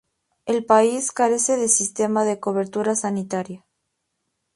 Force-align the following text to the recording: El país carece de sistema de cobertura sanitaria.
El 0.47 0.65
país 0.65 1.11
carece 1.11 1.57
de 1.57 1.67
sistema 1.67 2.25
de 2.25 2.39
cobertura 2.39 2.95
sanitaria. 2.95 3.67